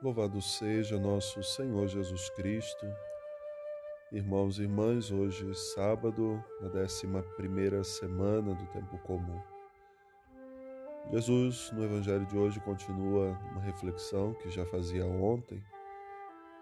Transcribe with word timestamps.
Louvado 0.00 0.40
seja 0.40 0.96
nosso 0.96 1.42
Senhor 1.42 1.88
Jesus 1.88 2.30
Cristo. 2.30 2.86
Irmãos 4.12 4.60
e 4.60 4.62
irmãs, 4.62 5.10
hoje 5.10 5.52
sábado, 5.74 6.40
na 6.60 6.68
décima 6.68 7.20
primeira 7.36 7.82
semana 7.82 8.54
do 8.54 8.64
tempo 8.66 8.96
comum. 8.98 9.42
Jesus, 11.10 11.72
no 11.72 11.84
Evangelho 11.84 12.24
de 12.26 12.38
hoje, 12.38 12.60
continua 12.60 13.36
uma 13.50 13.60
reflexão 13.60 14.34
que 14.34 14.48
já 14.50 14.64
fazia 14.66 15.04
ontem, 15.04 15.60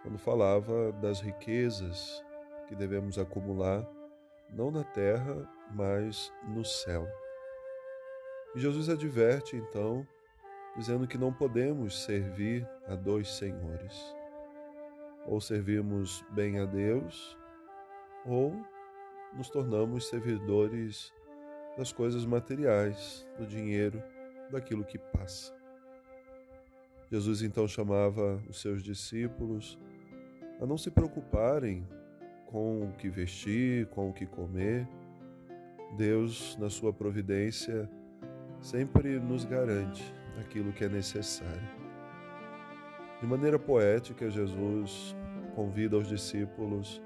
quando 0.01 0.17
falava 0.17 0.91
das 0.93 1.21
riquezas 1.21 2.25
que 2.69 2.75
devemos 2.75 3.19
acumular, 3.19 3.87
não 4.49 4.71
na 4.71 4.83
terra, 4.83 5.47
mas 5.75 6.33
no 6.49 6.65
céu. 6.65 7.07
E 8.55 8.61
Jesus 8.61 8.89
adverte, 8.89 9.57
então, 9.57 10.09
dizendo 10.77 11.07
que 11.07 11.17
não 11.17 11.33
podemos 11.33 12.05
servir 12.05 12.69
a 12.87 12.95
dois 12.95 13.29
senhores. 13.35 14.15
Ou 15.27 15.41
servimos 15.41 16.25
bem 16.31 16.61
a 16.61 16.67
Deus, 16.67 17.37
ou 18.25 18.55
nos 19.35 19.49
tornamos 19.49 20.09
servidores 20.09 21.13
das 21.77 21.93
coisas 21.93 22.25
materiais, 22.25 23.27
do 23.39 23.47
dinheiro, 23.47 24.03
daquilo 24.51 24.85
que 24.85 24.99
passa. 24.99 25.55
Jesus 27.11 27.43
então 27.43 27.67
chamava 27.67 28.41
os 28.49 28.61
seus 28.61 28.83
discípulos 28.83 29.79
a 30.61 30.67
não 30.67 30.79
se 30.79 30.91
preocuparem 30.91 31.87
com 32.47 32.85
o 32.85 32.93
que 32.93 33.09
vestir, 33.09 33.87
com 33.87 34.11
o 34.11 34.13
que 34.13 34.27
comer. 34.27 34.89
Deus, 35.97 36.57
na 36.59 36.71
sua 36.71 36.93
providência, 36.93 37.89
sempre 38.61 39.19
nos 39.19 39.45
garante 39.45 40.15
aquilo 40.41 40.73
que 40.73 40.85
é 40.85 40.89
necessário. 40.89 41.69
De 43.21 43.27
maneira 43.27 43.59
poética, 43.59 44.31
Jesus 44.31 45.17
convida 45.55 45.97
os 45.97 46.09
discípulos 46.09 47.03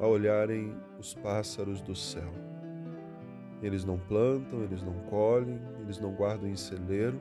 a 0.00 0.06
olharem 0.06 0.76
os 0.98 1.14
pássaros 1.14 1.80
do 1.80 1.94
céu. 1.94 2.32
Eles 3.62 3.84
não 3.84 3.98
plantam, 3.98 4.64
eles 4.64 4.82
não 4.82 4.94
colhem, 5.10 5.60
eles 5.80 6.00
não 6.00 6.12
guardam 6.12 6.48
em 6.48 6.56
celeiro, 6.56 7.20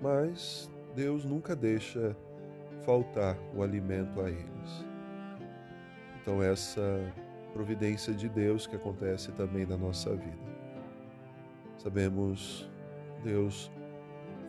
mas 0.00 0.70
Deus 0.94 1.24
nunca 1.24 1.56
deixa 1.56 2.14
faltar 2.84 3.36
o 3.54 3.62
alimento 3.62 4.20
a 4.20 4.28
eles. 4.28 4.84
Então, 6.20 6.42
essa 6.42 7.00
providência 7.52 8.12
de 8.12 8.28
Deus 8.28 8.66
que 8.66 8.76
acontece 8.76 9.32
também 9.32 9.64
na 9.64 9.76
nossa 9.76 10.10
vida. 10.10 10.54
Sabemos, 11.78 12.68
Deus 13.22 13.70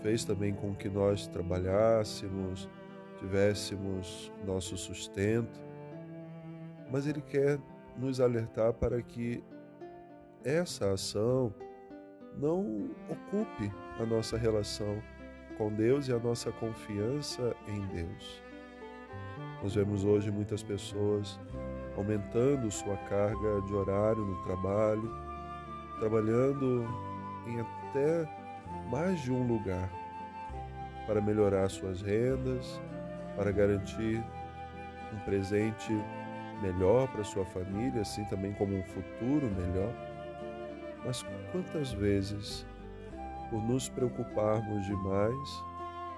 fez 0.06 0.24
também 0.24 0.54
com 0.54 0.76
que 0.76 0.88
nós 0.88 1.26
trabalhássemos, 1.26 2.70
tivéssemos 3.18 4.32
nosso 4.46 4.78
sustento, 4.78 5.60
mas 6.92 7.08
Ele 7.08 7.22
quer 7.22 7.58
nos 7.98 8.22
alertar 8.22 8.72
para 8.74 9.02
que 9.02 9.44
essa 10.44 10.94
ação 10.94 11.52
não 12.38 12.92
ocupe 13.10 13.72
a 14.00 14.06
nossa 14.06 14.38
relação 14.38 15.02
com 15.58 15.74
Deus 15.74 16.08
e 16.08 16.14
a 16.14 16.20
nossa 16.20 16.52
confiança 16.52 17.56
em 17.68 17.82
Deus. 17.88 18.44
Nós 19.64 19.74
vemos 19.74 20.06
hoje 20.06 20.30
muitas 20.30 20.62
pessoas 20.62 21.40
aumentando 21.98 22.70
sua 22.70 22.96
carga 23.10 23.60
de 23.66 23.74
horário 23.74 24.24
no 24.24 24.44
trabalho, 24.44 25.12
trabalhando 26.00 26.86
em 27.48 27.60
até 27.60 28.45
mais 28.90 29.20
de 29.22 29.32
um 29.32 29.46
lugar 29.46 29.90
para 31.06 31.22
melhorar 31.22 31.70
suas 31.70 32.02
rendas, 32.02 32.82
para 33.36 33.52
garantir 33.52 34.24
um 35.14 35.20
presente 35.20 35.94
melhor 36.62 37.08
para 37.10 37.24
sua 37.24 37.46
família, 37.46 38.02
assim 38.02 38.24
também 38.26 38.54
como 38.54 38.76
um 38.78 38.84
futuro 38.84 39.48
melhor. 39.48 39.94
Mas 41.06 41.24
quantas 41.52 41.92
vezes, 41.94 42.66
por 43.50 43.62
nos 43.62 43.90
preocuparmos 43.90 44.86
demais 44.86 45.64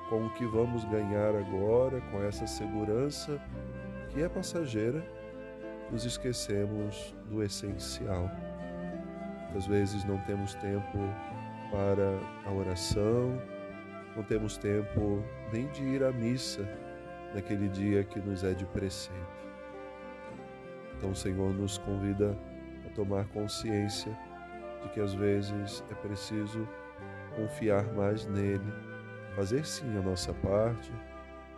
com 0.10 0.26
o 0.26 0.30
que 0.34 0.46
vamos 0.46 0.86
ganhar 0.86 1.36
agora, 1.36 2.00
com 2.12 2.24
essa 2.24 2.48
segurança 2.48 3.40
que 4.10 4.22
é 4.22 4.30
passageira, 4.30 5.06
nos 5.92 6.06
esquecemos 6.06 7.14
do 7.30 7.44
essencial. 7.44 8.30
Muitas 9.44 9.66
vezes 9.66 10.04
não 10.06 10.18
temos 10.20 10.54
tempo 10.56 10.98
para 11.72 12.20
a 12.46 12.52
oração, 12.52 13.42
não 14.16 14.24
temos 14.24 14.58
tempo 14.58 15.24
nem 15.52 15.68
de 15.68 15.84
ir 15.84 16.04
à 16.04 16.12
missa 16.12 16.68
naquele 17.34 17.70
dia 17.70 18.04
que 18.04 18.20
nos 18.20 18.44
é 18.44 18.54
de 18.54 18.66
preceito. 18.66 19.38
Então 20.98 21.12
o 21.12 21.16
Senhor 21.16 21.54
nos 21.54 21.78
convida 21.78 22.38
a 22.86 22.90
tomar 22.90 23.28
consciência 23.28 24.18
de 24.82 24.90
que 24.90 25.00
às 25.00 25.14
vezes 25.14 25.84
é 25.92 25.96
preciso 25.96 26.68
confiar 27.36 27.84
mais 27.94 28.26
nele, 28.26 28.74
fazer 29.36 29.66
sim 29.66 29.96
a 29.98 30.02
nossa 30.02 30.34
parte, 30.34 30.92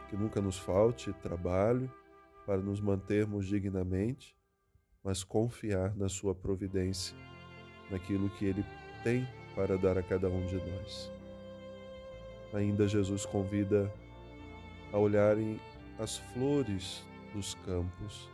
que 0.09 0.17
nunca 0.17 0.41
nos 0.41 0.57
falte 0.57 1.13
trabalho 1.13 1.89
para 2.45 2.57
nos 2.57 2.81
mantermos 2.81 3.45
dignamente, 3.45 4.35
mas 5.03 5.23
confiar 5.23 5.95
na 5.95 6.09
sua 6.09 6.35
providência, 6.35 7.15
naquilo 7.89 8.29
que 8.31 8.45
ele 8.45 8.65
tem 9.03 9.25
para 9.59 9.77
dar 9.77 9.97
a 9.97 10.01
cada 10.01 10.29
um 10.29 10.45
de 10.45 10.55
nós. 10.55 11.11
Ainda 12.53 12.87
Jesus 12.87 13.25
convida 13.25 13.93
a 14.93 14.97
olharem 14.97 15.59
as 15.99 16.17
flores 16.17 17.05
dos 17.33 17.55
campos. 17.65 18.29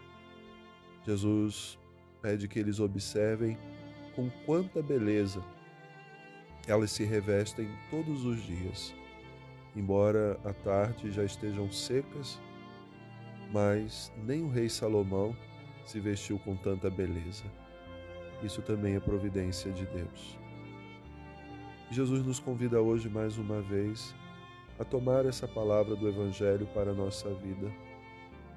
Jesus 1.04 1.80
pede 2.22 2.48
que 2.48 2.60
eles 2.60 2.80
observem 2.80 3.58
com 4.16 4.30
quanta 4.46 4.84
beleza 4.84 5.44
elas 6.68 6.92
se 6.92 7.04
revestem 7.04 7.68
todos 7.90 8.24
os 8.24 8.44
dias. 8.44 8.94
Embora 9.76 10.40
à 10.44 10.54
tarde 10.54 11.12
já 11.12 11.24
estejam 11.24 11.72
secas, 11.72 12.40
mas 13.52 14.14
nem 14.24 14.44
o 14.44 14.48
rei 14.48 14.70
Salomão 14.70 15.36
se 15.88 16.00
vestiu 16.00 16.38
com 16.38 16.56
tanta 16.56 16.88
beleza. 16.88 17.46
Isso 18.44 18.62
também 18.62 18.96
é 18.96 19.00
providência 19.00 19.72
de 19.72 19.88
Deus. 19.88 20.45
Jesus 21.92 22.26
nos 22.26 22.40
convida 22.40 22.82
hoje 22.82 23.08
mais 23.08 23.38
uma 23.38 23.62
vez 23.62 24.16
a 24.80 24.84
tomar 24.84 25.26
essa 25.26 25.48
palavra 25.48 25.96
do 25.96 26.10
Evangelho 26.10 26.66
para 26.74 26.92
a 26.92 26.94
nossa 26.94 27.32
vida. 27.36 27.72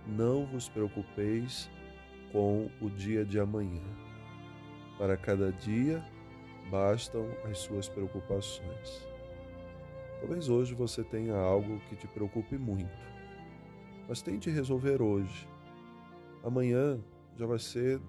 Não 0.06 0.46
vos 0.46 0.66
preocupeis 0.66 1.70
com 2.32 2.70
o 2.80 2.88
dia 2.88 3.26
de 3.26 3.38
amanhã. 3.38 3.82
Para 4.96 5.14
cada 5.16 5.52
dia 5.52 6.02
bastam 6.70 7.28
as 7.44 7.58
suas 7.58 7.86
preocupações. 7.86 9.06
Talvez 10.20 10.48
hoje 10.48 10.74
você 10.74 11.04
tenha 11.04 11.36
algo 11.36 11.78
que 11.88 11.96
te 11.96 12.06
preocupe 12.08 12.56
muito, 12.56 12.90
mas 14.08 14.22
tente 14.22 14.48
resolver 14.48 15.02
hoje. 15.02 15.46
Amanhã 16.42 16.98
já 17.36 17.44
vai 17.44 17.58
ser 17.58 18.00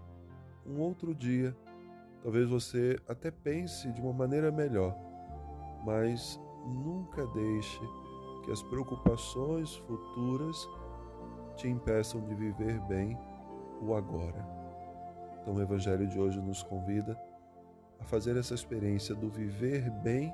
um 0.65 0.79
outro 0.79 1.13
dia. 1.13 1.55
Talvez 2.23 2.47
você 2.47 2.97
até 3.07 3.29
pense 3.29 3.91
de 3.91 4.01
uma 4.01 4.13
maneira 4.13 4.49
melhor 4.49 5.08
mas 5.83 6.39
nunca 6.65 7.25
deixe 7.27 7.81
que 8.43 8.51
as 8.51 8.61
preocupações 8.61 9.75
futuras 9.75 10.67
te 11.55 11.67
impeçam 11.67 12.21
de 12.21 12.33
viver 12.33 12.79
bem 12.81 13.17
o 13.81 13.93
agora. 13.93 14.45
Então, 15.41 15.55
o 15.55 15.61
Evangelho 15.61 16.07
de 16.07 16.19
hoje 16.19 16.39
nos 16.39 16.63
convida 16.63 17.19
a 17.99 18.03
fazer 18.03 18.37
essa 18.37 18.53
experiência 18.53 19.13
do 19.13 19.29
viver 19.29 19.89
bem 19.89 20.33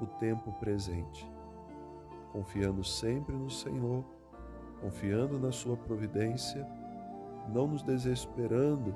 o 0.00 0.06
tempo 0.06 0.52
presente, 0.52 1.30
confiando 2.32 2.84
sempre 2.84 3.34
no 3.34 3.50
Senhor, 3.50 4.04
confiando 4.80 5.38
na 5.38 5.50
Sua 5.50 5.76
providência, 5.76 6.66
não 7.48 7.66
nos 7.66 7.82
desesperando 7.82 8.94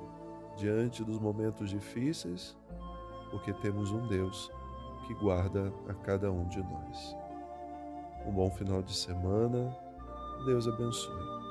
diante 0.57 1.03
dos 1.03 1.19
momentos 1.19 1.71
difíceis, 1.71 2.57
porque 3.31 3.53
temos 3.55 3.91
um 3.91 4.07
Deus 4.07 4.51
que 5.13 5.21
guarda 5.21 5.73
a 5.89 5.95
cada 5.95 6.31
um 6.31 6.47
de 6.49 6.63
nós. 6.63 7.17
Um 8.27 8.33
bom 8.33 8.51
final 8.51 8.83
de 8.83 8.95
semana. 8.95 9.77
Deus 10.47 10.67
abençoe. 10.67 11.42